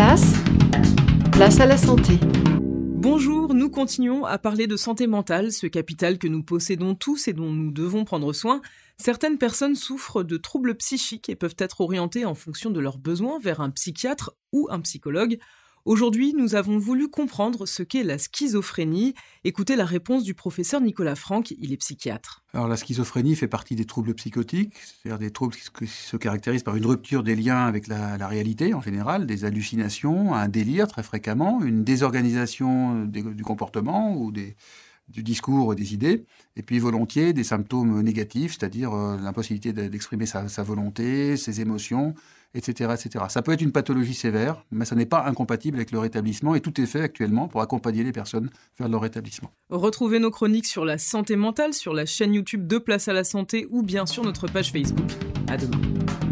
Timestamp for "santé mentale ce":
4.76-5.66